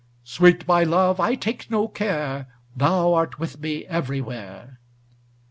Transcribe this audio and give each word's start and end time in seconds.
Sweet 0.23 0.67
my 0.67 0.81
love, 0.83 1.19
I 1.19 1.35
take 1.35 1.69
no 1.69 1.87
care, 1.87 2.47
Thou 2.75 3.13
art 3.13 3.37
with 3.37 3.59
me 3.61 3.85
everywhere! 3.85 4.79